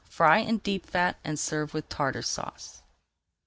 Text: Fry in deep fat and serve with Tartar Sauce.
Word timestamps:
Fry 0.09 0.37
in 0.39 0.57
deep 0.57 0.87
fat 0.87 1.19
and 1.23 1.37
serve 1.39 1.75
with 1.75 1.87
Tartar 1.87 2.23
Sauce. 2.23 2.81